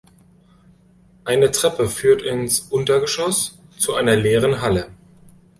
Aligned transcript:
Eine 1.25 1.51
Treppe 1.51 1.87
führt 1.87 2.23
ins 2.23 2.59
Untergeschoss 2.61 3.59
zu 3.77 3.93
einer 3.93 4.15
leeren 4.15 4.59
Halle. 4.59 4.89